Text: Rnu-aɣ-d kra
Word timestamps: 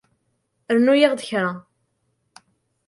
Rnu-aɣ-d 0.75 1.21
kra 1.29 1.47